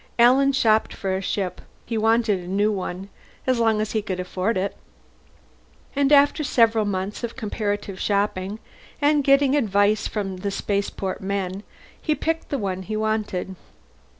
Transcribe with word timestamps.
Alan 0.17 0.51
shopped 0.51 0.93
for 0.95 1.15
a 1.15 1.21
ship 1.21 1.61
he 1.85 1.95
wanted 1.95 2.39
a 2.39 2.47
new 2.47 2.71
one, 2.71 3.09
as 3.45 3.59
long 3.59 3.79
as 3.79 3.91
he 3.91 4.01
could 4.01 4.19
afford 4.19 4.57
it 4.57 4.75
and 5.95 6.11
after 6.11 6.43
several 6.43 6.85
months 6.85 7.23
of 7.23 7.35
comparative 7.35 7.99
shopping 7.99 8.57
and 8.99 9.23
getting 9.23 9.55
advice 9.55 10.07
from 10.07 10.39
spaceport 10.49 11.21
men, 11.21 11.61
he 12.01 12.15
picked 12.15 12.49
the 12.49 12.57
one 12.57 12.81
he 12.81 12.97
wanted. 12.97 13.55